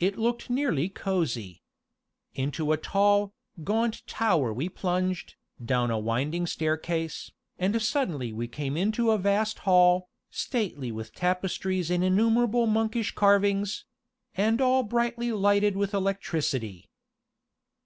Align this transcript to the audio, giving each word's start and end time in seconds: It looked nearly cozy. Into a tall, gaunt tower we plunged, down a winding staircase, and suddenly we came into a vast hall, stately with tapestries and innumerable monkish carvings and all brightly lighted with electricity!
It 0.00 0.18
looked 0.18 0.50
nearly 0.50 0.88
cozy. 0.88 1.62
Into 2.34 2.72
a 2.72 2.76
tall, 2.76 3.32
gaunt 3.62 4.04
tower 4.08 4.52
we 4.52 4.68
plunged, 4.68 5.36
down 5.64 5.88
a 5.88 6.00
winding 6.00 6.48
staircase, 6.48 7.30
and 7.60 7.80
suddenly 7.80 8.32
we 8.32 8.48
came 8.48 8.76
into 8.76 9.12
a 9.12 9.18
vast 9.18 9.60
hall, 9.60 10.08
stately 10.32 10.90
with 10.90 11.14
tapestries 11.14 11.92
and 11.92 12.02
innumerable 12.02 12.66
monkish 12.66 13.12
carvings 13.14 13.84
and 14.34 14.60
all 14.60 14.82
brightly 14.82 15.30
lighted 15.30 15.76
with 15.76 15.94
electricity! 15.94 16.90